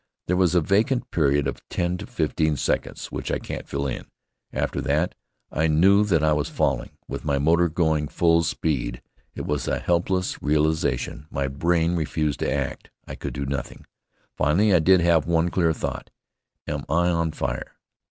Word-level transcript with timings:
There 0.25 0.35
was 0.35 0.55
a 0.55 0.61
vacant 0.61 1.11
period 1.11 1.47
of 1.47 1.61
ten 1.69 1.95
or 2.01 2.07
fifteen 2.07 2.57
seconds 2.57 3.11
which 3.11 3.29
I 3.31 3.37
can't 3.37 3.67
fill 3.67 3.85
in. 3.85 4.07
After 4.51 4.81
that 4.81 5.13
I 5.51 5.67
knew 5.67 6.03
that 6.05 6.23
I 6.23 6.33
was 6.33 6.49
falling, 6.49 6.97
with 7.07 7.23
my 7.23 7.37
motor 7.37 7.69
going 7.69 8.07
full 8.07 8.41
speed. 8.41 9.03
It 9.35 9.45
was 9.45 9.67
a 9.67 9.77
helpless 9.77 10.41
realization. 10.41 11.27
My 11.29 11.47
brain 11.47 11.95
refused 11.95 12.39
to 12.39 12.51
act. 12.51 12.89
I 13.07 13.13
could 13.13 13.35
do 13.35 13.45
nothing. 13.45 13.85
Finally, 14.35 14.73
I 14.73 14.79
did 14.79 15.01
have 15.01 15.27
one 15.27 15.49
clear 15.49 15.71
thought, 15.71 16.09
"Am 16.67 16.83
I 16.89 17.09
on 17.09 17.29
fire?" 17.31 17.73